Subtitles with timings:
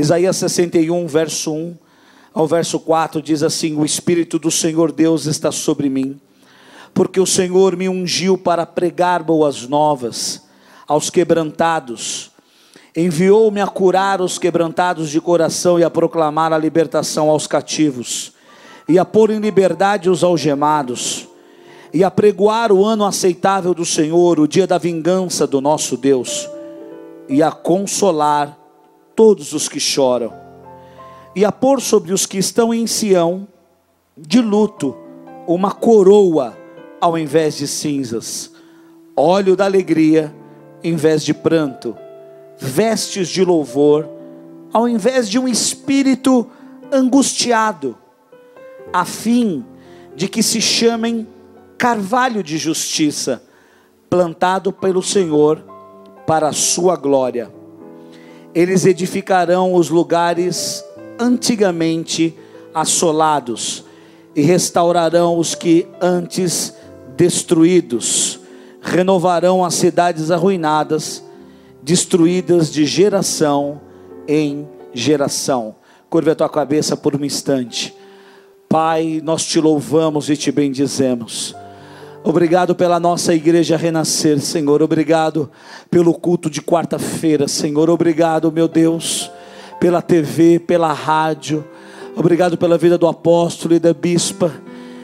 [0.00, 1.76] Isaías 61, verso 1
[2.32, 6.18] ao verso 4 diz assim: O Espírito do Senhor Deus está sobre mim,
[6.94, 10.48] porque o Senhor me ungiu para pregar boas novas
[10.88, 12.30] aos quebrantados,
[12.96, 18.32] enviou-me a curar os quebrantados de coração e a proclamar a libertação aos cativos,
[18.88, 21.28] e a pôr em liberdade os algemados,
[21.92, 26.48] e a pregoar o ano aceitável do Senhor, o dia da vingança do nosso Deus,
[27.28, 28.59] e a consolar
[29.14, 30.50] todos os que choram
[31.34, 33.46] e a pôr sobre os que estão em Sião,
[34.16, 34.96] de luto,
[35.46, 36.56] uma coroa
[37.00, 38.52] ao invés de cinzas,
[39.16, 40.34] óleo da alegria
[40.82, 41.96] em vez de pranto,
[42.58, 44.08] vestes de louvor
[44.72, 46.46] ao invés de um espírito
[46.92, 47.96] angustiado,
[48.92, 49.64] a fim
[50.14, 51.26] de que se chamem
[51.78, 53.42] carvalho de justiça,
[54.08, 55.64] plantado pelo Senhor
[56.26, 57.59] para a sua glória.
[58.54, 60.84] Eles edificarão os lugares
[61.18, 62.36] antigamente
[62.74, 63.84] assolados,
[64.34, 66.74] e restaurarão os que antes
[67.16, 68.40] destruídos,
[68.80, 71.22] renovarão as cidades arruinadas,
[71.82, 73.80] destruídas de geração
[74.26, 75.74] em geração.
[76.08, 77.94] Curva a tua cabeça por um instante.
[78.68, 81.54] Pai, nós te louvamos e te bendizemos.
[82.22, 84.82] Obrigado pela nossa igreja renascer, Senhor.
[84.82, 85.50] Obrigado
[85.90, 87.88] pelo culto de quarta-feira, Senhor.
[87.88, 89.30] Obrigado, meu Deus
[89.80, 91.64] pela TV, pela rádio.
[92.14, 94.52] Obrigado pela vida do apóstolo e da bispa,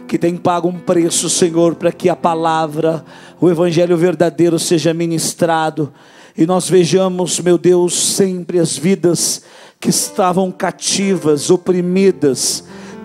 [0.06, 3.03] que tem pago um preço, Senhor, para que a palavra,
[3.41, 5.92] o evangelho verdadeiro seja ministrado
[6.36, 9.42] e nós vejamos, meu Deus, sempre as vidas
[9.80, 12.64] que estavam cativas, oprimidas,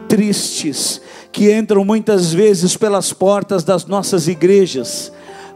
[0.09, 1.01] tristes,
[1.31, 5.11] que entram muitas vezes pelas portas das nossas igrejas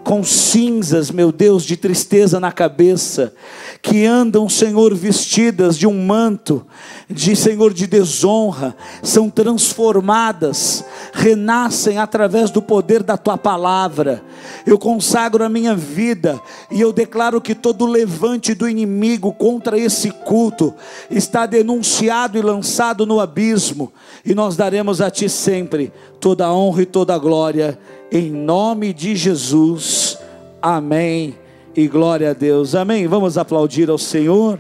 [0.06, 3.34] com cinzas, meu Deus, de tristeza na cabeça,
[3.82, 6.64] que andam, Senhor, vestidas de um manto,
[7.10, 14.24] de Senhor, de desonra, são transformadas, renascem através do poder da tua palavra.
[14.66, 16.42] Eu consagro a minha vida
[16.72, 20.74] e eu declaro que todo levante do inimigo contra esse culto
[21.10, 23.92] está denunciado e lançado no abismo,
[24.26, 27.78] e nós daremos a ti sempre toda a honra e toda a glória
[28.12, 30.18] em nome de Jesus.
[30.62, 31.38] Amém.
[31.76, 32.74] E glória a Deus.
[32.74, 33.08] Amém.
[33.08, 34.60] Vamos aplaudir ao Senhor.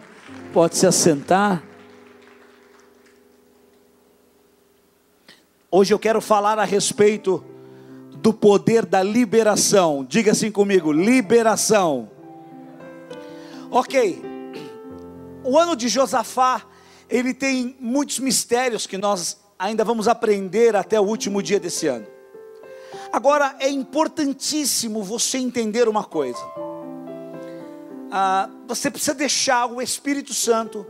[0.52, 1.64] Pode se assentar.
[5.72, 7.44] Hoje eu quero falar a respeito
[8.26, 10.04] do poder da liberação.
[10.04, 12.10] Diga assim comigo: liberação.
[13.70, 14.20] Ok.
[15.44, 16.64] O ano de Josafá,
[17.08, 22.08] ele tem muitos mistérios que nós ainda vamos aprender até o último dia desse ano.
[23.14, 26.44] Agora é importantíssimo você entender uma coisa.
[28.10, 30.84] Ah, você precisa deixar o Espírito Santo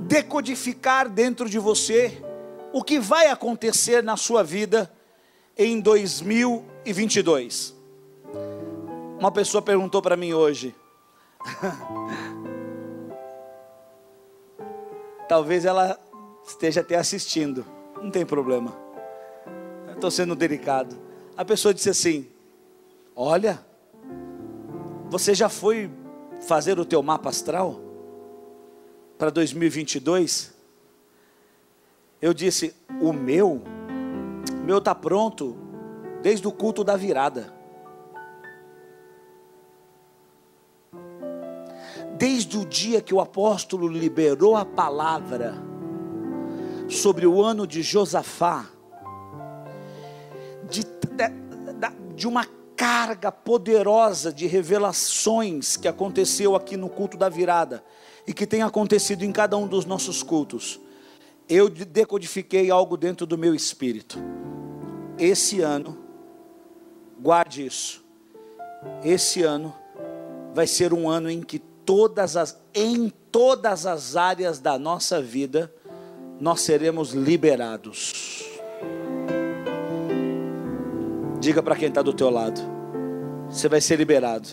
[0.00, 2.22] decodificar dentro de você
[2.74, 4.92] o que vai acontecer na sua vida
[5.58, 7.74] em 2022.
[9.18, 10.72] Uma pessoa perguntou para mim hoje.
[15.28, 15.98] Talvez ela
[16.46, 17.66] esteja até assistindo,
[18.00, 18.72] não tem problema.
[19.92, 21.08] Estou sendo delicado
[21.38, 22.26] a pessoa disse assim:
[23.14, 23.64] Olha,
[25.08, 25.88] você já foi
[26.48, 27.80] fazer o teu mapa astral
[29.16, 30.52] para 2022?
[32.20, 33.62] Eu disse: O meu,
[34.68, 35.56] meu está pronto
[36.20, 37.54] desde o culto da virada.
[42.18, 45.54] Desde o dia que o apóstolo liberou a palavra
[46.86, 48.66] sobre o ano de Josafá,
[50.68, 52.44] de, de, de uma
[52.76, 57.82] carga poderosa de revelações que aconteceu aqui no culto da virada
[58.26, 60.78] e que tem acontecido em cada um dos nossos cultos.
[61.48, 64.18] Eu decodifiquei algo dentro do meu espírito.
[65.18, 65.98] Esse ano,
[67.20, 68.04] guarde isso.
[69.02, 69.74] Esse ano
[70.54, 75.72] vai ser um ano em que todas as em todas as áreas da nossa vida
[76.40, 78.44] nós seremos liberados.
[81.40, 82.60] Diga para quem está do teu lado.
[83.48, 84.48] Você vai ser liberado.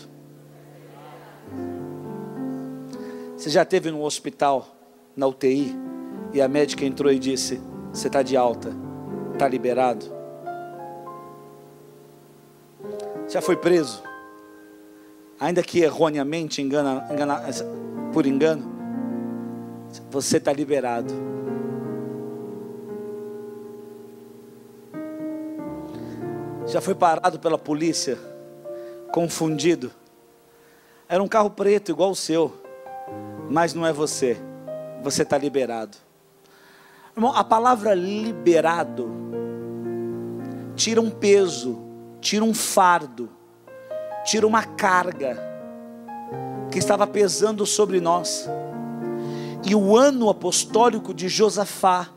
[3.36, 4.66] Você já teve no hospital,
[5.14, 5.76] na UTI,
[6.32, 7.60] e a médica entrou e disse:
[7.92, 8.72] Você está de alta,
[9.34, 10.15] está liberado.
[13.28, 14.02] Já foi preso,
[15.38, 17.42] ainda que erroneamente, engana, engana,
[18.12, 18.64] por engano,
[20.10, 21.12] você está liberado.
[26.66, 28.18] Já foi parado pela polícia,
[29.12, 29.90] confundido.
[31.08, 32.52] Era um carro preto igual o seu,
[33.48, 34.36] mas não é você.
[35.02, 35.96] você está liberado.
[37.16, 39.08] Irmão, a palavra liberado
[40.74, 41.78] tira um peso,
[42.26, 43.28] tira um fardo,
[44.24, 45.40] tira uma carga
[46.72, 48.50] que estava pesando sobre nós.
[49.64, 52.08] E o ano apostólico de Josafá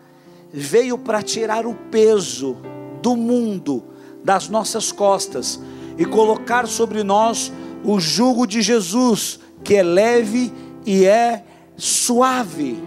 [0.51, 2.57] veio para tirar o peso
[3.03, 3.83] do mundo
[4.23, 5.61] das nossas costas
[5.95, 7.53] e colocar sobre nós
[7.83, 10.51] o jugo de Jesus, que é leve
[10.87, 11.45] e é
[11.77, 12.83] suave.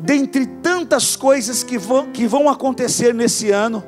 [0.00, 3.84] Dentre tantas coisas que vão, que vão acontecer nesse ano,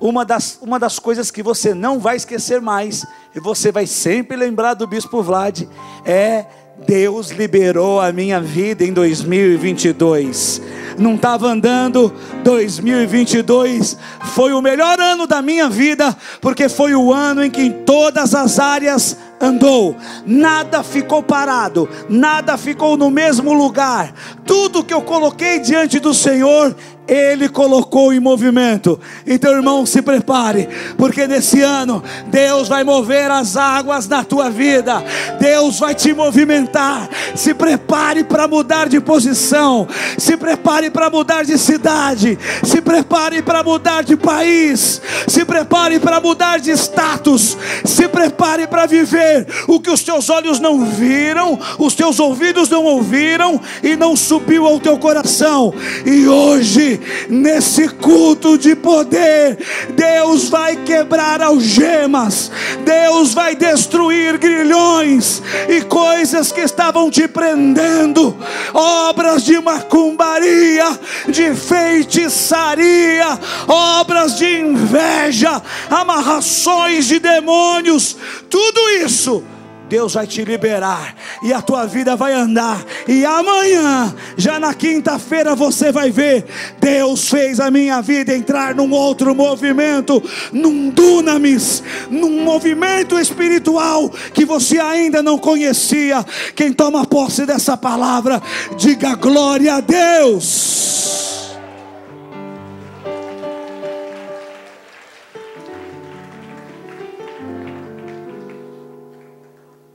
[0.00, 3.04] uma das, uma das coisas que você não vai esquecer mais,
[3.34, 5.62] e você vai sempre lembrar do Bispo Vlad,
[6.04, 6.46] é
[6.86, 10.60] Deus liberou a minha vida em 2022.
[10.98, 12.12] Não estava andando,
[12.42, 13.96] 2022
[14.32, 18.34] foi o melhor ano da minha vida, porque foi o ano em que em todas
[18.34, 24.12] as áreas andou, nada ficou parado, nada ficou no mesmo lugar.
[24.44, 26.74] Tudo que eu coloquei diante do Senhor,
[27.06, 28.98] ele colocou em movimento.
[29.26, 35.02] Então, irmão, se prepare, porque nesse ano Deus vai mover as águas na tua vida.
[35.38, 37.08] Deus vai te movimentar.
[37.34, 39.86] Se prepare para mudar de posição.
[40.16, 42.38] Se prepare para mudar de cidade.
[42.62, 45.00] Se prepare para mudar de país.
[45.26, 47.56] Se prepare para mudar de status.
[47.84, 52.84] Se prepare para viver o que os teus olhos não viram, os teus ouvidos não
[52.84, 55.74] ouviram e não subiu ao teu coração.
[56.06, 56.93] E hoje
[57.28, 59.58] nesse culto de poder,
[59.94, 62.50] Deus vai quebrar algemas,
[62.84, 68.36] Deus vai destruir grilhões e coisas que estavam te prendendo,
[68.72, 70.98] obras de macumbaria,
[71.28, 73.38] de feitiçaria,
[73.68, 78.16] obras de inveja, amarrações de demônios,
[78.48, 79.42] tudo isso
[79.88, 82.84] Deus vai te liberar e a tua vida vai andar.
[83.06, 86.46] E amanhã, já na quinta-feira, você vai ver:
[86.80, 90.22] Deus fez a minha vida entrar num outro movimento,
[90.52, 96.24] num dunamis, num movimento espiritual que você ainda não conhecia.
[96.54, 98.42] Quem toma posse dessa palavra,
[98.76, 101.43] diga glória a Deus.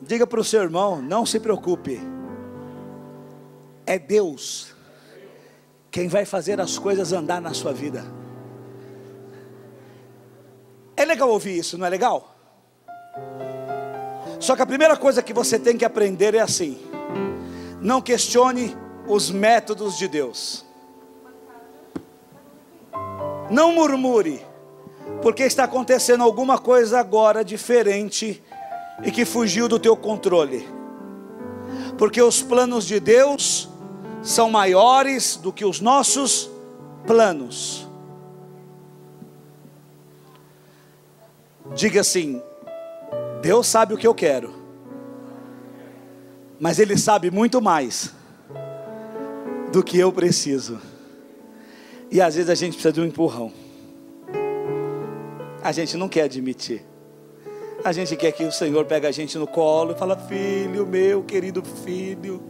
[0.09, 2.01] Diga para o seu irmão: não se preocupe,
[3.85, 4.73] é Deus
[5.91, 8.03] quem vai fazer as coisas andar na sua vida.
[10.97, 12.35] É legal ouvir isso, não é legal?
[14.39, 16.79] Só que a primeira coisa que você tem que aprender é assim:
[17.79, 18.75] não questione
[19.07, 20.65] os métodos de Deus.
[23.51, 24.43] Não murmure,
[25.21, 28.43] porque está acontecendo alguma coisa agora diferente
[29.03, 30.67] e que fugiu do teu controle.
[31.97, 33.69] Porque os planos de Deus
[34.21, 36.49] são maiores do que os nossos
[37.05, 37.87] planos.
[41.75, 42.41] Diga assim:
[43.41, 44.53] Deus sabe o que eu quero,
[46.59, 48.13] mas Ele sabe muito mais
[49.71, 50.79] do que eu preciso.
[52.11, 53.51] E às vezes a gente precisa de um empurrão.
[55.61, 56.83] A gente não quer admitir.
[57.83, 61.23] A gente quer que o Senhor pegue a gente no colo e fala: Filho meu,
[61.23, 62.41] querido filho,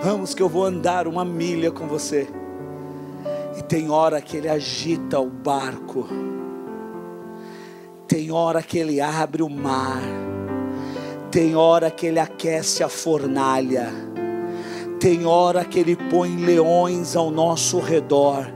[0.00, 2.28] vamos que eu vou andar uma milha com você.
[3.58, 6.06] E tem hora que Ele agita o barco,
[8.06, 10.02] tem hora que Ele abre o mar,
[11.32, 13.88] tem hora que Ele aquece a fornalha,
[15.00, 18.52] tem hora que Ele põe leões ao nosso redor.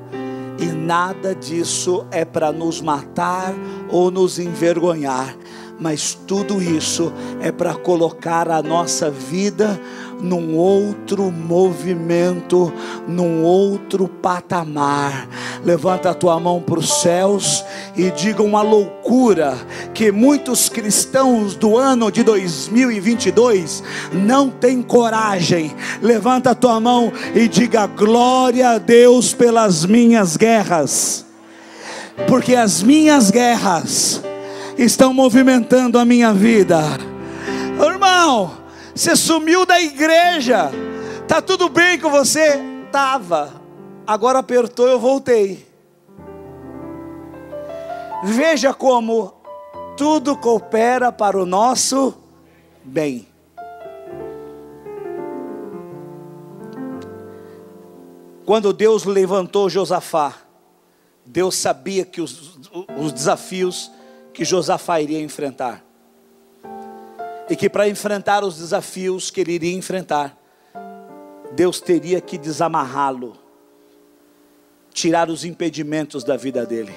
[0.60, 3.54] E nada disso é para nos matar
[3.88, 5.36] ou nos envergonhar,
[5.80, 9.80] mas tudo isso é para colocar a nossa vida
[10.20, 12.72] num outro movimento,
[13.06, 15.28] num outro patamar.
[15.64, 17.64] Levanta a tua mão para os céus
[17.96, 19.56] e diga uma loucura
[19.94, 23.82] que muitos cristãos do ano de 2022
[24.12, 25.72] não têm coragem.
[26.02, 31.24] Levanta a tua mão e diga glória a Deus pelas minhas guerras.
[32.26, 34.20] Porque as minhas guerras
[34.78, 36.78] estão movimentando a minha vida.
[37.84, 38.56] Irmão,
[38.94, 40.70] você sumiu da igreja.
[41.26, 42.60] Tá tudo bem com você?
[42.92, 43.52] Tava.
[44.06, 45.66] Agora apertou, eu voltei.
[48.24, 49.34] Veja como
[49.96, 52.14] tudo coopera para o nosso
[52.84, 53.28] bem.
[58.46, 60.34] Quando Deus levantou Josafá,
[61.26, 62.58] Deus sabia que os,
[62.96, 63.92] os desafios
[64.38, 65.84] que Josafá iria enfrentar.
[67.50, 70.38] E que para enfrentar os desafios que ele iria enfrentar,
[71.56, 73.36] Deus teria que desamarrá-lo,
[74.92, 76.94] tirar os impedimentos da vida dele.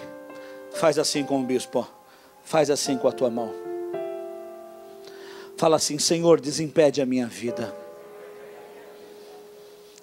[0.74, 1.90] Faz assim com o bispo,
[2.44, 3.52] faz assim com a tua mão.
[5.58, 7.74] Fala assim: Senhor, desimpede a minha vida.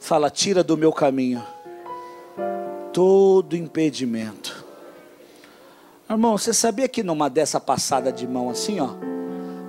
[0.01, 1.47] Fala, tira do meu caminho
[2.93, 4.58] todo impedimento.
[6.11, 8.89] Irmão, você sabia que numa dessa passada de mão assim, ó,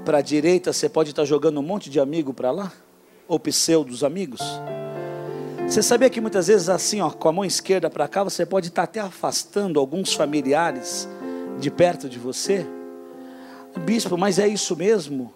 [0.05, 2.71] para a direita você pode estar jogando um monte de amigo para lá?
[3.27, 4.39] Ou pseudos amigos?
[5.67, 8.69] Você sabia que muitas vezes assim, ó, com a mão esquerda para cá, você pode
[8.69, 11.09] estar até afastando alguns familiares
[11.59, 12.65] de perto de você?
[13.85, 15.33] Bispo, mas é isso mesmo?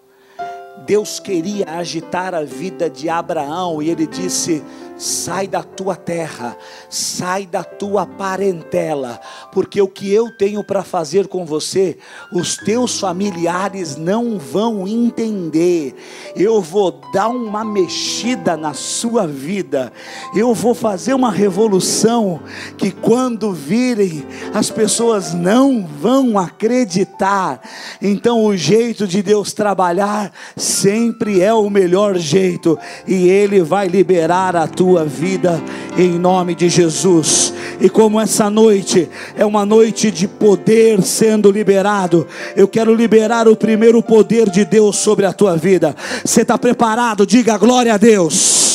[0.86, 4.64] Deus queria agitar a vida de Abraão e ele disse:
[4.96, 6.56] sai da tua terra,
[6.88, 9.20] sai da tua parentela,
[9.52, 11.98] porque o que eu tenho para fazer com você,
[12.32, 15.94] os teus familiares não vão entender.
[16.36, 19.92] Eu vou dar uma mexida na sua vida,
[20.34, 22.40] eu vou fazer uma revolução
[22.78, 27.60] que quando virem, as pessoas não vão acreditar.
[28.00, 34.54] Então, o jeito de Deus trabalhar sempre é o melhor jeito, e Ele vai liberar
[34.54, 35.62] a tua tua vida
[35.96, 37.54] em nome de Jesus.
[37.80, 43.56] E como essa noite é uma noite de poder sendo liberado, eu quero liberar o
[43.56, 45.96] primeiro poder de Deus sobre a tua vida.
[46.22, 47.26] Você está preparado?
[47.26, 48.73] Diga glória a Deus.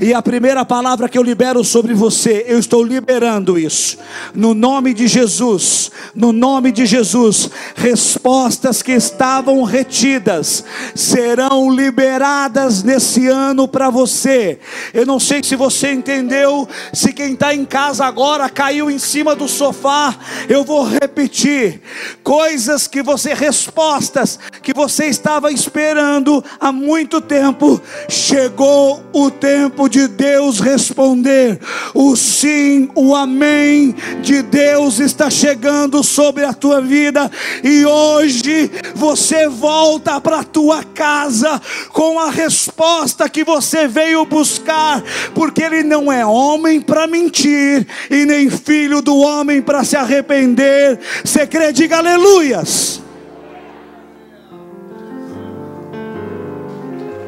[0.00, 3.96] E a primeira palavra que eu libero sobre você, eu estou liberando isso.
[4.34, 13.28] No nome de Jesus, no nome de Jesus, respostas que estavam retidas serão liberadas nesse
[13.28, 14.58] ano para você.
[14.92, 19.34] Eu não sei se você entendeu, se quem está em casa agora caiu em cima
[19.34, 20.16] do sofá,
[20.48, 21.80] eu vou repetir.
[22.22, 29.88] Coisas que você, respostas que você estava esperando há muito tempo, chegou o tempo tempo
[29.88, 31.58] de Deus responder.
[31.92, 37.30] O sim, o amém de Deus está chegando sobre a tua vida
[37.62, 41.60] e hoje você volta para a tua casa
[41.90, 45.02] com a resposta que você veio buscar,
[45.34, 50.98] porque ele não é homem para mentir e nem filho do homem para se arrepender.
[51.24, 53.00] Você crê, diga aleluias.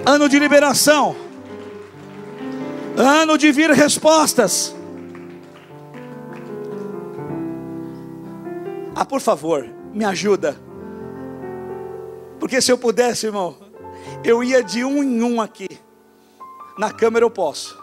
[0.05, 1.26] Ano de liberação
[2.97, 4.75] ano de vir respostas.
[8.95, 10.57] Ah, por favor, me ajuda.
[12.41, 13.57] Porque se eu pudesse, irmão,
[14.25, 15.69] eu ia de um em um aqui.
[16.79, 17.79] Na câmera eu posso.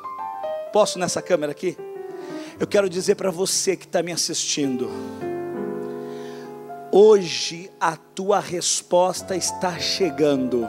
[0.72, 1.77] Posso nessa câmera aqui?
[2.60, 4.89] Eu quero dizer para você que está me assistindo.
[6.91, 10.67] Hoje a tua resposta está chegando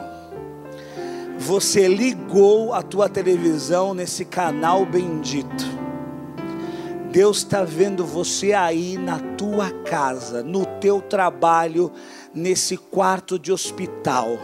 [1.45, 5.63] você ligou a tua televisão nesse canal bendito.
[7.11, 11.91] Deus está vendo você aí na tua casa, no teu trabalho,
[12.33, 14.39] nesse quarto de hospital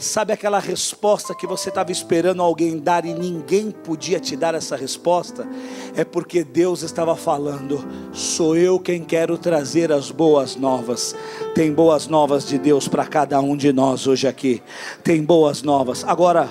[0.00, 4.74] Sabe aquela resposta que você estava esperando alguém dar e ninguém podia te dar essa
[4.74, 5.46] resposta?
[5.94, 11.14] É porque Deus estava falando: sou eu quem quero trazer as boas novas.
[11.54, 14.62] Tem boas novas de Deus para cada um de nós hoje aqui.
[15.04, 16.02] Tem boas novas.
[16.04, 16.48] Agora,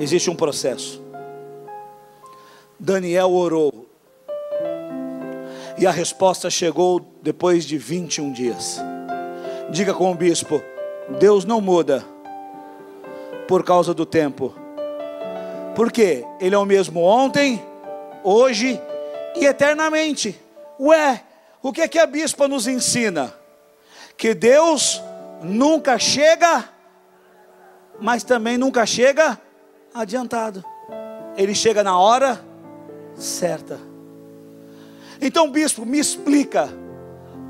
[0.00, 1.00] existe um processo.
[2.80, 3.86] Daniel orou.
[5.78, 8.80] E a resposta chegou depois de 21 dias.
[9.70, 10.60] Diga com o bispo:
[11.20, 12.04] Deus não muda
[13.50, 14.54] por causa do tempo.
[15.74, 17.60] Porque Ele é o mesmo ontem,
[18.22, 18.80] hoje
[19.34, 20.40] e eternamente.
[20.78, 21.24] Ué,
[21.60, 23.34] o que é que a bispa nos ensina?
[24.16, 25.02] Que Deus
[25.42, 26.68] nunca chega,
[27.98, 29.36] mas também nunca chega
[29.92, 30.64] adiantado.
[31.36, 32.40] Ele chega na hora
[33.16, 33.80] certa.
[35.20, 36.68] Então, bispo, me explica,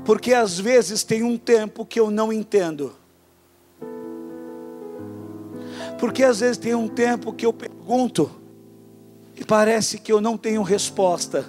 [0.03, 3.00] porque às vezes tem um tempo que eu não entendo.
[5.99, 8.31] Porque às vezes tem um tempo que eu pergunto
[9.35, 11.45] e parece que eu não tenho resposta.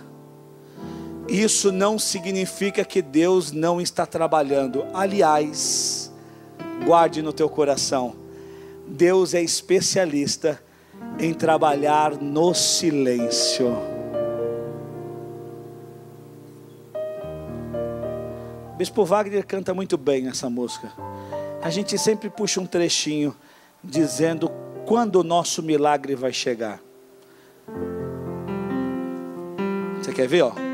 [1.28, 4.84] Isso não significa que Deus não está trabalhando.
[4.92, 6.12] Aliás,
[6.84, 8.14] guarde no teu coração.
[8.86, 10.62] Deus é especialista
[11.18, 13.76] em trabalhar no silêncio.
[18.76, 20.92] Bispo Wagner canta muito bem essa música.
[21.62, 23.34] A gente sempre puxa um trechinho
[23.82, 24.50] dizendo
[24.86, 26.80] quando o nosso milagre vai chegar.
[29.98, 30.71] Você quer ver, ó?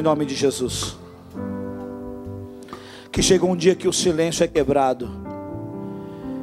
[0.00, 0.96] Em nome de Jesus.
[3.12, 5.10] Que chega um dia que o silêncio é quebrado.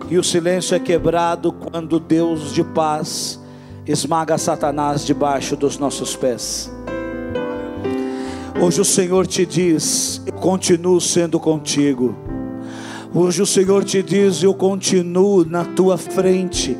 [0.10, 3.40] E o silêncio é quebrado quando Deus de paz
[3.86, 6.72] esmaga Satanás debaixo dos nossos pés.
[8.62, 12.16] Hoje o Senhor te diz: Eu continuo sendo contigo.
[13.14, 16.78] Hoje o Senhor te diz: Eu continuo na tua frente.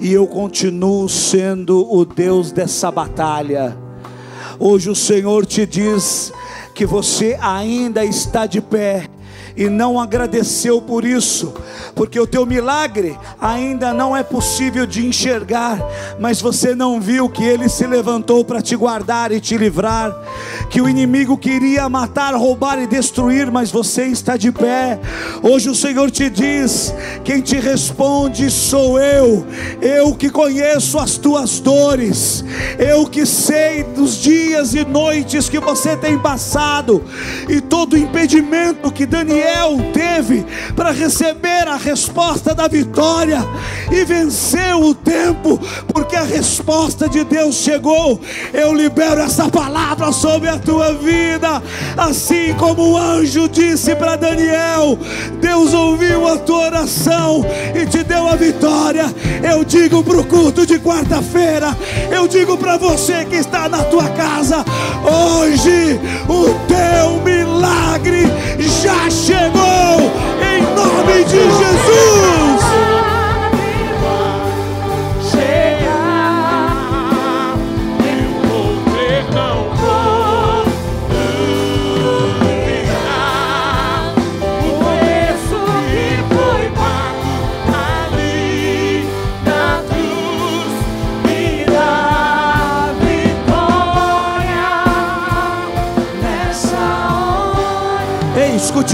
[0.00, 3.85] E eu continuo sendo o Deus dessa batalha.
[4.58, 6.32] Hoje o Senhor te diz
[6.74, 9.08] que você ainda está de pé
[9.56, 11.54] e não agradeceu por isso,
[11.94, 15.78] porque o teu milagre ainda não é possível de enxergar,
[16.20, 20.14] mas você não viu que ele se levantou para te guardar e te livrar,
[20.68, 25.00] que o inimigo queria matar, roubar e destruir, mas você está de pé.
[25.42, 26.92] Hoje o Senhor te diz:
[27.24, 29.46] quem te responde sou eu,
[29.80, 32.44] eu que conheço as tuas dores,
[32.78, 37.02] eu que sei dos dias e noites que você tem passado,
[37.48, 39.45] e todo impedimento que Daniel
[39.92, 43.38] teve para receber a resposta da vitória
[43.90, 45.58] e venceu o tempo,
[45.92, 48.20] porque a resposta de Deus chegou.
[48.52, 51.62] Eu libero essa palavra sobre a tua vida,
[51.96, 54.98] assim como o anjo disse para Daniel:
[55.40, 59.06] Deus ouviu a tua oração e te deu a vitória.
[59.42, 61.76] Eu digo para o culto de quarta-feira,
[62.10, 64.64] eu digo para você que está na tua casa,
[65.04, 67.45] hoje o teu milagre
[68.86, 72.45] já chegou em nome de Jesus.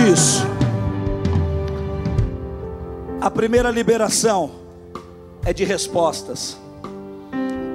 [0.03, 0.45] Isso.
[3.21, 4.51] A primeira liberação
[5.45, 6.57] é de respostas.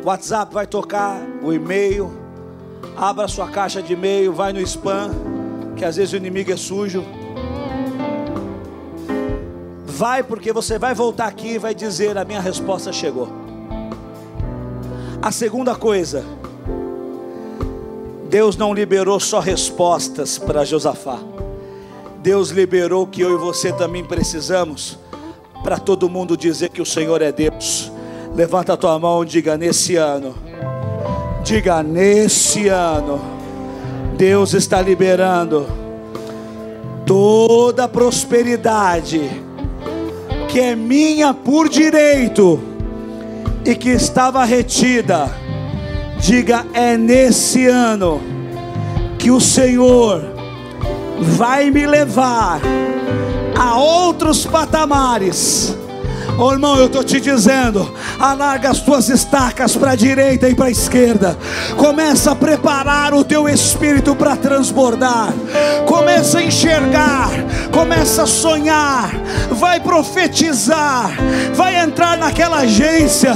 [0.03, 2.11] O WhatsApp vai tocar, o e-mail.
[2.95, 5.11] Abra sua caixa de e-mail, vai no spam,
[5.75, 7.03] que às vezes o inimigo é sujo.
[9.85, 13.29] Vai porque você vai voltar aqui e vai dizer: A minha resposta chegou.
[15.21, 16.23] A segunda coisa,
[18.29, 21.19] Deus não liberou só respostas para Josafá.
[22.27, 24.99] Deus liberou que eu e você também precisamos
[25.63, 27.89] para todo mundo dizer que o Senhor é Deus.
[28.35, 30.35] Levanta a tua mão e diga nesse ano.
[31.41, 33.21] Diga nesse ano.
[34.17, 35.67] Deus está liberando
[37.05, 39.21] toda a prosperidade
[40.49, 42.59] que é minha por direito
[43.63, 45.31] e que estava retida.
[46.19, 48.21] Diga é nesse ano
[49.17, 50.36] que o Senhor
[51.19, 52.59] vai me levar
[53.57, 55.75] a outros patamares.
[56.37, 60.65] Ô irmão, eu estou te dizendo, alarga as tuas estacas para a direita e para
[60.65, 61.35] a esquerda.
[61.75, 65.33] Começa a preparar o teu espírito para transbordar.
[65.87, 67.31] Começa a enxergar,
[67.71, 69.09] começa a sonhar,
[69.49, 71.11] vai profetizar,
[71.55, 73.33] vai entrar naquela agência,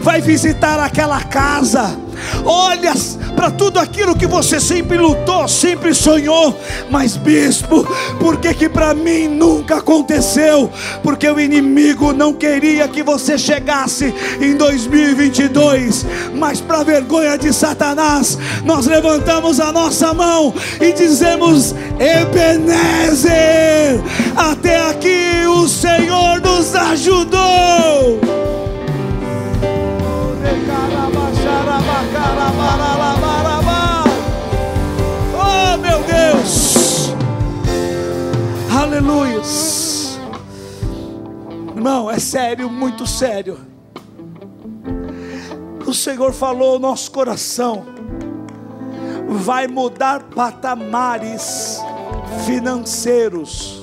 [0.00, 1.98] vai visitar aquela casa.
[2.44, 2.92] Olha
[3.34, 6.58] para tudo aquilo que você sempre lutou, sempre sonhou,
[6.90, 7.86] mas bispo,
[8.18, 10.70] por que que para mim nunca aconteceu?
[11.02, 18.38] Porque o inimigo não queria que você chegasse em 2022, mas para vergonha de Satanás,
[18.64, 23.34] nós levantamos a nossa mão e dizemos: Ebenezer,
[24.36, 27.33] até aqui o Senhor nos ajudou.
[39.04, 40.18] Deus, aleluias.
[41.76, 43.58] Irmão, é sério, muito sério.
[45.86, 47.84] O Senhor falou ao nosso coração,
[49.28, 51.78] vai mudar patamares
[52.46, 53.82] financeiros.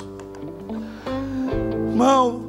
[1.90, 2.44] Irmão,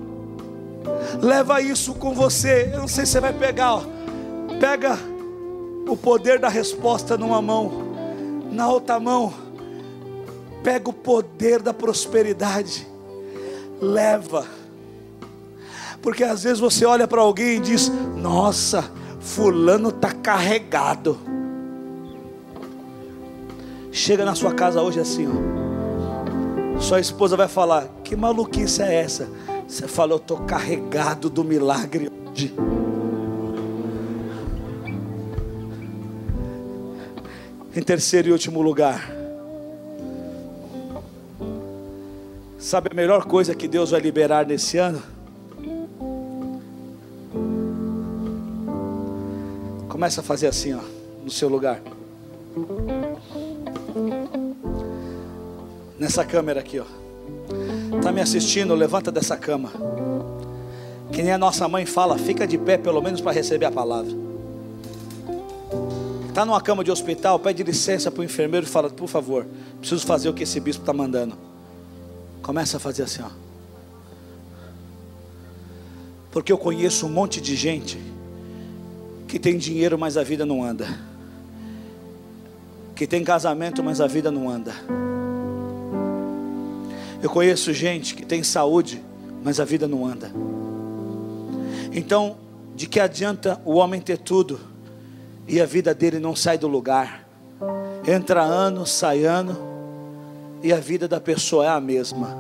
[1.21, 2.71] leva isso com você.
[2.73, 3.83] Eu não sei se você vai pegar, ó.
[4.59, 4.99] pega
[5.87, 7.71] o poder da resposta numa mão,
[8.51, 9.35] na outra mão,
[10.63, 12.87] pega o poder da prosperidade,
[13.81, 14.47] leva,
[16.01, 18.85] porque às vezes você olha para alguém e diz: Nossa,
[19.21, 21.19] Fulano está carregado.
[23.93, 26.81] Chega na sua casa hoje assim, ó.
[26.81, 29.29] Sua esposa vai falar: Que maluquice é essa?
[29.69, 32.53] Você fala: Eu estou carregado do milagre hoje.
[37.75, 39.22] Em terceiro e último lugar,
[42.63, 45.03] sabe a melhor coisa que Deus vai liberar nesse ano?
[49.89, 50.81] Começa a fazer assim, ó,
[51.25, 51.83] no seu lugar.
[55.99, 56.85] Nessa câmera aqui, ó.
[58.01, 58.75] Tá me assistindo?
[58.75, 59.71] Levanta dessa cama.
[61.13, 64.13] Que nem a nossa mãe fala, fica de pé pelo menos para receber a palavra.
[66.29, 69.47] Está numa cama de hospital, pede licença para o enfermeiro e fala: Por favor,
[69.81, 71.52] preciso fazer o que esse bispo está mandando.
[72.43, 73.31] Começa a fazer assim, ó.
[76.31, 77.99] Porque eu conheço um monte de gente
[79.29, 80.87] que tem dinheiro, mas a vida não anda.
[82.97, 84.75] Que tem casamento, mas a vida não anda.
[87.23, 89.03] Eu conheço gente que tem saúde,
[89.45, 90.31] mas a vida não anda.
[91.93, 92.37] Então,
[92.75, 94.73] de que adianta o homem ter tudo?
[95.47, 97.27] e a vida dele não sai do lugar.
[98.07, 99.57] Entra ano, sai ano,
[100.63, 102.37] e a vida da pessoa é a mesma.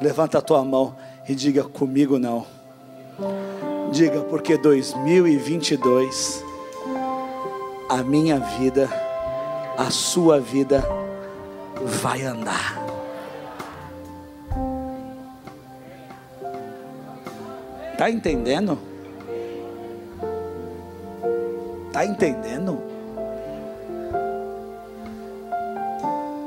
[0.00, 0.96] Levanta a tua mão
[1.28, 2.46] e diga comigo não.
[3.92, 6.42] Diga porque 2022
[7.88, 8.88] a minha vida,
[9.76, 10.82] a sua vida
[11.82, 12.82] vai andar.
[17.96, 18.78] Tá entendendo?
[21.86, 22.93] Está entendendo?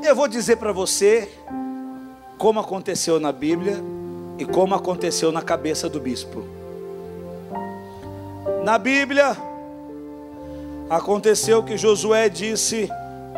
[0.08, 1.28] Eu vou dizer para você
[2.38, 3.76] como aconteceu na Bíblia
[4.38, 6.42] e como aconteceu na cabeça do bispo.
[8.64, 9.36] Na Bíblia,
[10.88, 12.88] aconteceu que Josué disse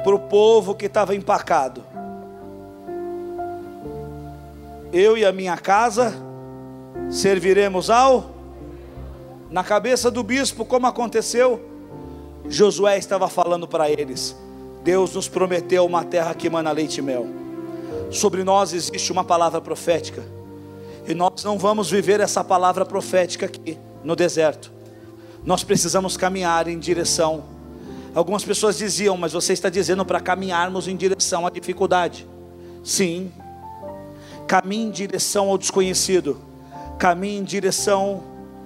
[0.04, 1.82] para o povo que estava empacado:
[4.92, 6.14] Eu e a minha casa
[7.10, 8.30] serviremos ao.
[9.50, 11.60] Na cabeça do bispo, como aconteceu?
[12.48, 14.36] Josué estava falando para eles:
[14.82, 17.26] Deus nos prometeu uma terra que emana leite e mel.
[18.10, 20.22] Sobre nós existe uma palavra profética.
[21.06, 24.72] E nós não vamos viver essa palavra profética aqui no deserto.
[25.44, 27.44] Nós precisamos caminhar em direção.
[28.14, 32.26] Algumas pessoas diziam, mas você está dizendo para caminharmos em direção à dificuldade.
[32.82, 33.32] Sim.
[34.46, 36.38] Caminhe em direção ao desconhecido.
[36.98, 38.22] Caminhe em direção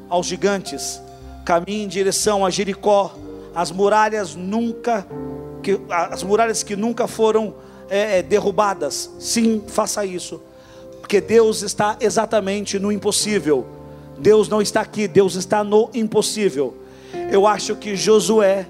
[0.09, 1.01] aos gigantes.
[1.45, 3.15] Caminhe em direção a Jericó
[3.55, 5.07] as muralhas nunca,
[5.65, 7.55] que, as muralhas que nunca foram
[7.89, 9.11] é, é, derrubadas.
[9.19, 10.41] Sim, faça isso,
[11.01, 13.67] porque Deus está exatamente no impossível.
[14.19, 16.75] Deus não está aqui, Deus está no impossível.
[17.33, 18.67] Eu acho que Josué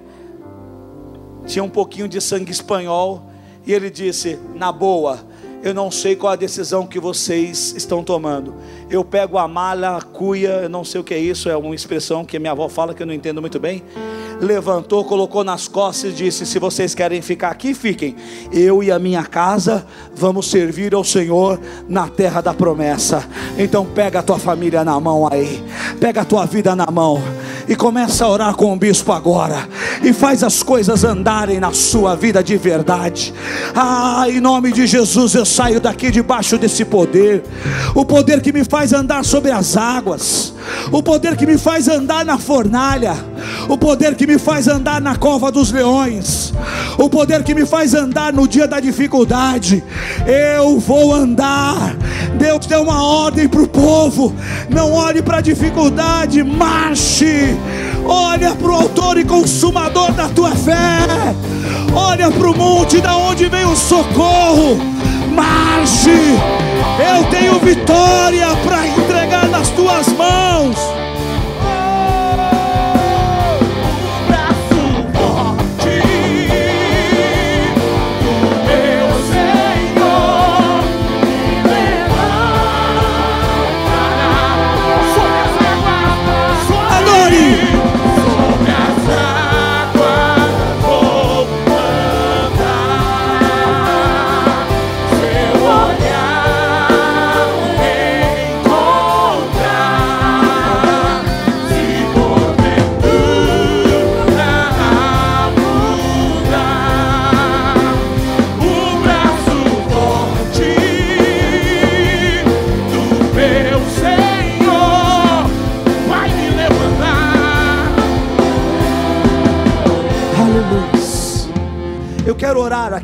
[1.46, 3.28] tinha um pouquinho de sangue espanhol
[3.66, 5.20] e ele disse: na boa,
[5.62, 8.54] eu não sei qual a decisão que vocês estão tomando.
[8.88, 11.74] Eu pego a mala, a cuia, eu não sei o que é isso, é uma
[11.74, 13.82] expressão que minha avó fala que eu não entendo muito bem.
[14.40, 18.16] Levantou, colocou nas costas e disse: Se vocês querem ficar aqui, fiquem.
[18.52, 23.24] Eu e a minha casa vamos servir ao Senhor na terra da promessa.
[23.58, 25.62] Então pega a tua família na mão aí,
[26.00, 27.22] pega a tua vida na mão
[27.68, 29.68] e começa a orar com o bispo agora
[30.02, 33.32] e faz as coisas andarem na sua vida de verdade.
[33.74, 37.42] Ah, em nome de Jesus eu saio daqui debaixo desse poder,
[37.94, 40.54] o poder que me faz andar sobre as águas,
[40.92, 43.14] o poder que me faz andar na fornalha,
[43.68, 46.52] o poder que me faz andar na cova dos leões,
[46.98, 49.82] o poder que me faz andar no dia da dificuldade.
[50.26, 51.96] Eu vou andar.
[52.38, 54.34] Deus deu uma ordem para o povo:
[54.68, 57.56] não olhe para a dificuldade, marche.
[58.06, 60.98] Olha para o autor e consumador da tua fé.
[61.94, 64.76] Olha para o monte da onde vem o socorro.
[65.34, 66.10] Marche.
[66.98, 70.76] Eu tenho vitória para entregar nas tuas mãos.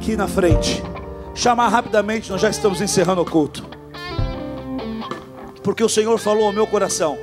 [0.01, 0.83] Aqui na frente.
[1.35, 3.69] Chamar rapidamente, nós já estamos encerrando o culto.
[5.63, 7.19] Porque o Senhor falou ao meu coração.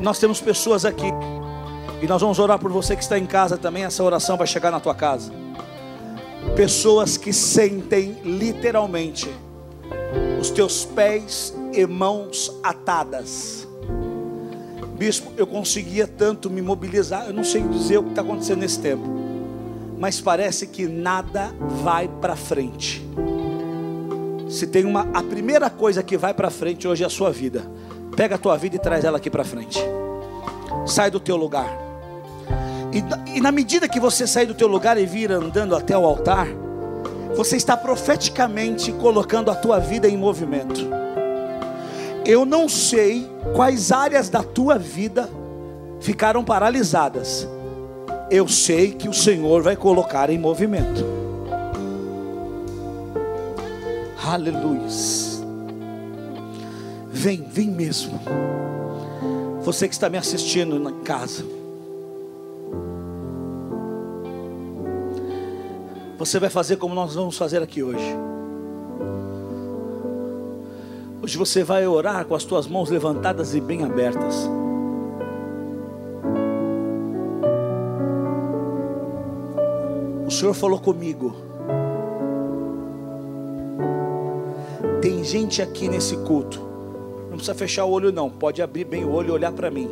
[0.00, 1.12] Nós temos pessoas aqui.
[2.00, 3.84] E nós vamos orar por você que está em casa também.
[3.84, 5.30] Essa oração vai chegar na tua casa.
[6.56, 9.30] Pessoas que sentem literalmente
[10.40, 13.68] os teus pés e mãos atadas.
[14.96, 17.26] Bispo, eu conseguia tanto me mobilizar.
[17.26, 19.27] Eu não sei dizer o que está acontecendo nesse tempo
[19.98, 23.04] mas parece que nada vai para frente.
[24.48, 27.64] Se tem uma, a primeira coisa que vai para frente hoje é a sua vida.
[28.16, 29.78] Pega a tua vida e traz ela aqui para frente.
[30.86, 31.68] Sai do teu lugar.
[32.92, 36.04] E, e na medida que você sair do teu lugar e vir andando até o
[36.04, 36.46] altar,
[37.36, 40.80] você está profeticamente colocando a tua vida em movimento.
[42.24, 45.28] Eu não sei quais áreas da tua vida
[46.00, 47.46] ficaram paralisadas
[48.30, 51.04] eu sei que o Senhor vai colocar em movimento.
[54.26, 54.86] Aleluia.
[57.10, 58.20] Vem, vem mesmo.
[59.62, 61.44] Você que está me assistindo na casa.
[66.18, 68.16] Você vai fazer como nós vamos fazer aqui hoje.
[71.22, 74.48] Hoje você vai orar com as tuas mãos levantadas e bem abertas.
[80.28, 81.34] O Senhor falou comigo.
[85.00, 86.60] Tem gente aqui nesse culto.
[87.30, 88.28] Não precisa fechar o olho, não.
[88.28, 89.88] Pode abrir bem o olho e olhar para mim.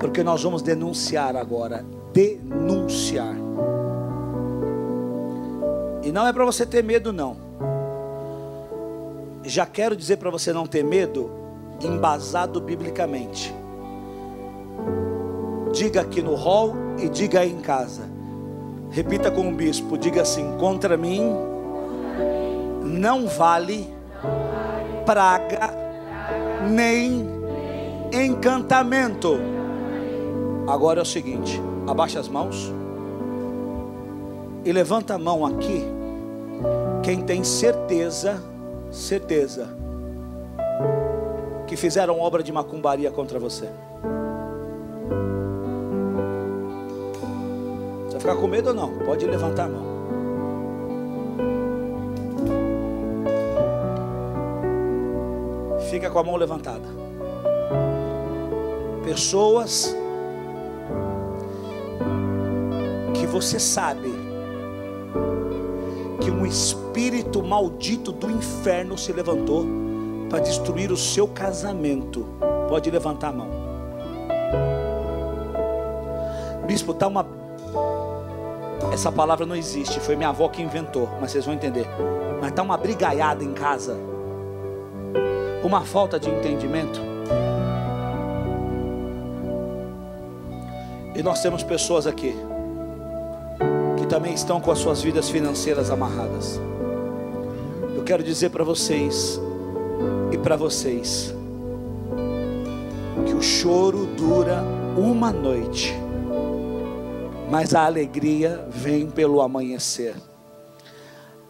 [0.00, 1.84] Porque nós vamos denunciar agora.
[2.14, 3.36] Denunciar.
[6.02, 7.36] E não é para você ter medo, não.
[9.44, 11.30] Já quero dizer para você não ter medo,
[11.82, 13.54] embasado biblicamente.
[15.74, 18.11] Diga aqui no hall e diga aí em casa.
[18.92, 21.34] Repita com o bispo, diga assim: contra mim
[22.84, 23.88] não vale
[25.06, 25.72] praga
[26.68, 27.26] nem
[28.12, 29.38] encantamento.
[30.68, 32.70] Agora é o seguinte: abaixa as mãos
[34.62, 35.82] e levanta a mão aqui.
[37.02, 38.42] Quem tem certeza,
[38.90, 39.68] certeza,
[41.66, 43.68] que fizeram obra de macumbaria contra você.
[48.22, 48.98] Ficar com medo ou não?
[48.98, 49.92] Pode levantar a mão.
[55.90, 56.86] Fica com a mão levantada.
[59.04, 59.94] Pessoas
[63.12, 64.14] que você sabe
[66.20, 69.66] que um espírito maldito do inferno se levantou
[70.30, 72.24] para destruir o seu casamento.
[72.68, 73.48] Pode levantar a mão.
[76.64, 77.41] Bispo, está uma
[78.90, 81.86] essa palavra não existe, foi minha avó que inventou, mas vocês vão entender.
[82.40, 83.96] Mas está uma brigaiada em casa,
[85.62, 87.00] uma falta de entendimento.
[91.14, 92.34] E nós temos pessoas aqui
[93.98, 96.60] que também estão com as suas vidas financeiras amarradas.
[97.94, 99.40] Eu quero dizer para vocês
[100.32, 101.34] e para vocês
[103.26, 104.64] que o choro dura
[104.96, 106.01] uma noite
[107.52, 110.14] mas a alegria vem pelo amanhecer.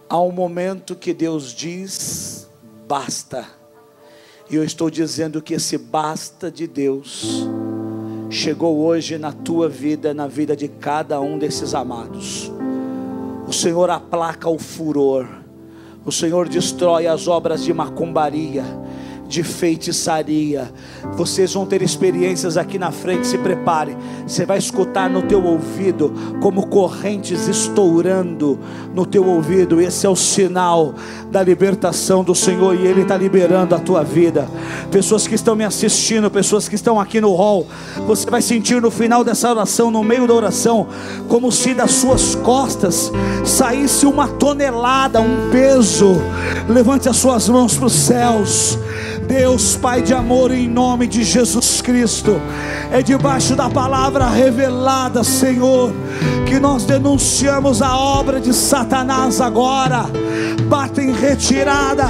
[0.08, 2.50] Há um momento que Deus diz:
[2.88, 3.46] basta.
[4.50, 7.46] E eu estou dizendo que esse basta de Deus
[8.28, 12.50] chegou hoje na tua vida, na vida de cada um desses amados.
[13.46, 15.28] O Senhor aplaca o furor,
[16.04, 18.64] o Senhor destrói as obras de macumbaria
[19.32, 20.70] de feitiçaria.
[21.16, 23.96] Vocês vão ter experiências aqui na frente, se prepare.
[24.26, 28.58] Você vai escutar no teu ouvido como correntes estourando
[28.94, 29.80] no teu ouvido.
[29.80, 30.94] Esse é o sinal
[31.30, 34.46] da libertação do Senhor e Ele está liberando a tua vida.
[34.90, 37.66] Pessoas que estão me assistindo, pessoas que estão aqui no hall,
[38.06, 40.88] você vai sentir no final dessa oração, no meio da oração,
[41.26, 43.10] como se das suas costas
[43.46, 46.16] saísse uma tonelada, um peso.
[46.68, 48.78] Levante as suas mãos para os céus.
[49.22, 52.40] Deus, Pai de amor, em nome de Jesus Cristo,
[52.90, 55.92] é debaixo da palavra revelada, Senhor,
[56.46, 60.06] que nós denunciamos a obra de Satanás agora,
[60.68, 62.06] bata em retirada,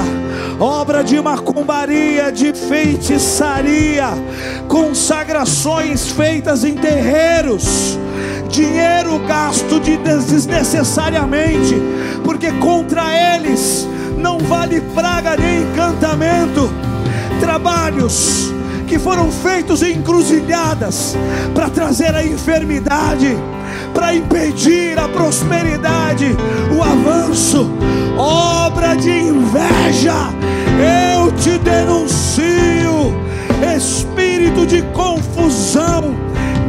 [0.59, 4.09] obra de macumbaria, de feitiçaria,
[4.67, 7.99] consagrações feitas em terreiros,
[8.49, 11.75] dinheiro gasto de desnecessariamente,
[12.25, 13.05] porque contra
[13.37, 16.92] eles não vale praga nem encantamento
[17.43, 18.55] trabalhos
[18.87, 21.17] que foram feitos em encruzilhadas
[21.53, 23.37] para trazer a enfermidade,
[23.93, 26.37] para impedir a prosperidade,
[26.73, 27.69] o avanço,
[28.17, 30.15] obra de inveja,
[31.19, 33.13] eu te denuncio,
[33.77, 36.15] espírito de confusão,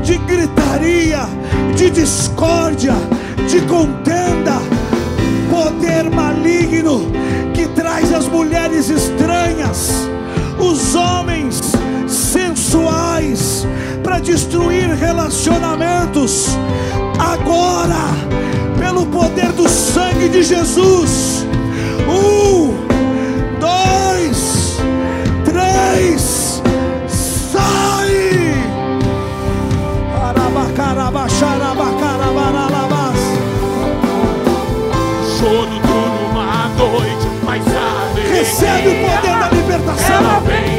[0.03, 1.27] de gritaria,
[1.75, 2.95] de discórdia,
[3.47, 4.59] de contenda,
[5.51, 7.11] poder maligno
[7.53, 10.09] que traz as mulheres estranhas,
[10.71, 11.61] os homens
[12.07, 13.67] sensuais,
[14.03, 16.57] para destruir relacionamentos.
[17.19, 18.05] Agora,
[18.79, 21.45] pelo poder do sangue de Jesus.
[22.07, 22.75] Um,
[23.59, 24.77] dois,
[25.45, 26.61] três,
[27.07, 27.53] sai!
[35.39, 38.33] Choro dura uma noite, mas alegria.
[38.33, 39.22] Recebe o poder
[39.77, 40.72] libertação.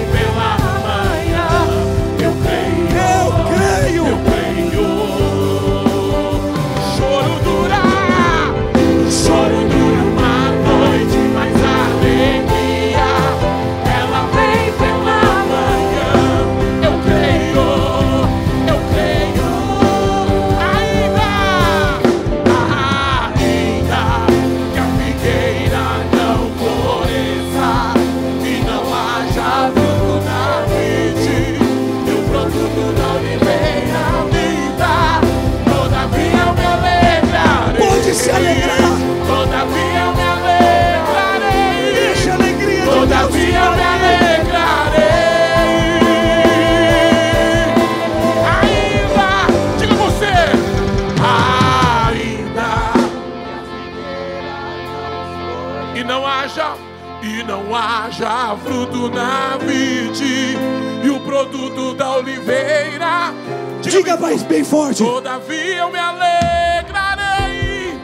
[64.14, 65.03] Diga mais bem forte.
[65.03, 67.98] Todavia eu me alegrarei.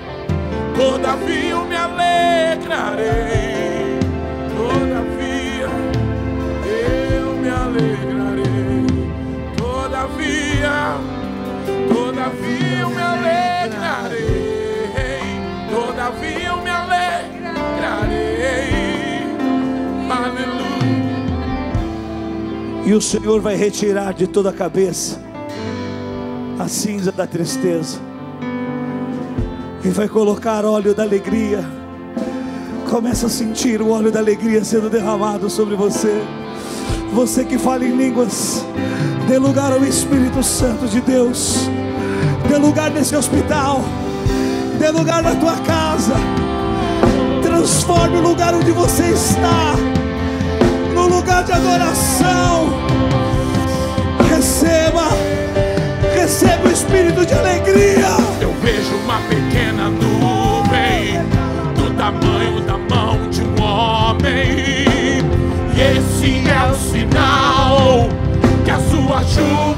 [0.75, 4.01] Todavia eu me alegrarei.
[4.57, 5.69] Todavia
[7.17, 8.87] eu me alegrarei.
[9.57, 10.97] Todavia,
[11.95, 14.51] todavia eu me alegrarei.
[15.71, 17.21] Todavia eu me alegrarei.
[20.11, 20.71] Aleluia.
[22.85, 25.30] E o Senhor vai retirar de toda a cabeça
[26.71, 27.99] cinza da tristeza
[29.85, 31.65] e vai colocar óleo da alegria.
[32.89, 36.23] Começa a sentir o óleo da alegria sendo derramado sobre você.
[37.13, 38.65] Você que fala em línguas,
[39.27, 41.69] dê lugar ao Espírito Santo de Deus.
[42.49, 43.81] Dê lugar nesse hospital.
[44.79, 46.15] Dê lugar na tua casa.
[47.43, 49.75] Transforme o lugar onde você está
[50.95, 52.69] no lugar de adoração.
[54.29, 55.09] Receba,
[56.21, 58.09] receba o espírito de alegria.
[58.41, 61.25] Eu vejo uma pequena nuvem
[61.75, 65.25] do tamanho da mão de um homem.
[65.75, 68.07] E esse é o sinal
[68.65, 69.70] que a sua chuva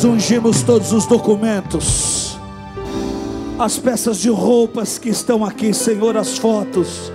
[0.00, 2.38] nós ungimos todos os documentos,
[3.58, 7.12] as peças de roupas que estão aqui, Senhor, as fotos.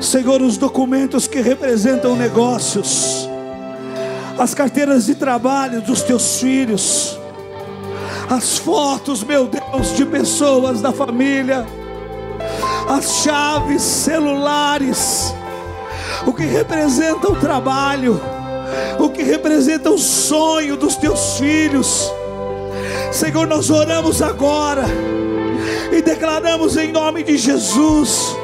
[0.00, 3.28] Senhor, os documentos que representam negócios,
[4.38, 7.18] as carteiras de trabalho dos teus filhos,
[8.30, 11.66] as fotos, meu Deus, de pessoas da família,
[12.88, 15.34] as chaves, celulares,
[16.26, 18.18] o que representa o trabalho,
[18.98, 22.10] o que representa o sonho dos teus filhos.
[23.12, 24.84] Senhor, nós oramos agora
[25.92, 28.36] e declaramos em nome de Jesus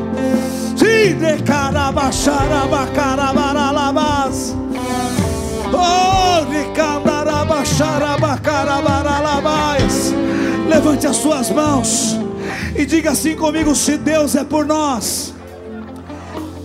[5.72, 6.10] Oh.
[10.70, 12.16] Levante as suas mãos
[12.76, 15.34] e diga assim comigo: se Deus é por nós,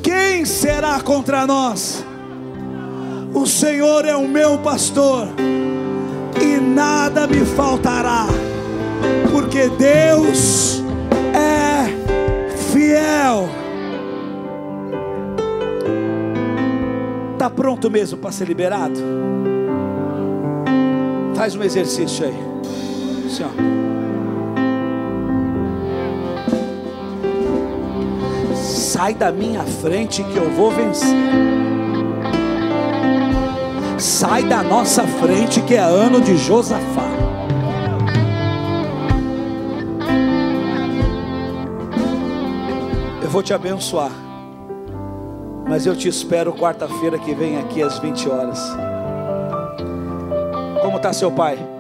[0.02, 2.04] quem será contra nós?
[3.34, 5.28] O Senhor é o meu pastor
[6.42, 8.28] e nada me faltará,
[9.32, 10.82] porque Deus
[11.34, 13.50] é fiel.
[17.34, 19.00] Está pronto mesmo para ser liberado?
[21.36, 22.34] Faz um exercício aí.
[23.26, 23.44] Assim,
[28.96, 31.18] Sai da minha frente que eu vou vencer.
[34.00, 37.10] Sai da nossa frente que é ano de Josafá.
[43.22, 44.12] Eu vou te abençoar.
[45.68, 48.62] Mas eu te espero quarta-feira que vem aqui às 20 horas.
[50.82, 51.75] Como está seu pai?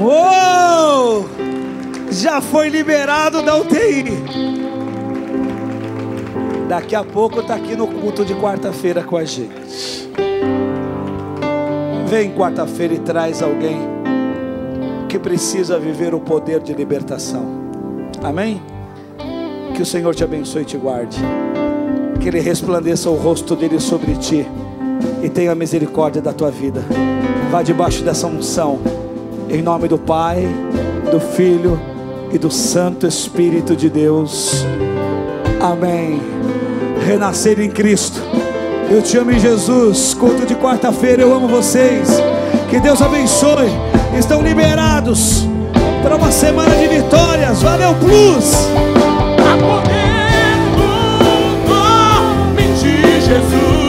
[0.00, 1.26] Uou!
[2.10, 4.04] Já foi liberado da UTI.
[6.66, 10.10] Daqui a pouco está aqui no culto de quarta-feira com a gente.
[12.06, 13.78] Vem quarta-feira e traz alguém
[15.06, 17.44] que precisa viver o poder de libertação.
[18.22, 18.62] Amém?
[19.74, 21.18] Que o Senhor te abençoe e te guarde.
[22.18, 24.46] Que Ele resplandeça o rosto dele sobre ti
[25.22, 26.82] e tenha misericórdia da tua vida.
[27.50, 28.78] Vá debaixo dessa unção.
[29.52, 30.48] Em nome do Pai,
[31.10, 31.80] do Filho
[32.32, 34.64] e do Santo Espírito de Deus.
[35.60, 36.22] Amém.
[37.04, 38.22] Renascer em Cristo.
[38.88, 40.14] Eu te amo em Jesus.
[40.14, 42.08] Culto de quarta-feira, eu amo vocês.
[42.68, 43.68] Que Deus abençoe.
[44.16, 45.44] Estão liberados
[46.00, 47.60] para uma semana de vitórias.
[47.60, 48.54] Valeu, Plus!
[49.36, 53.79] A poder no nome de Jesus.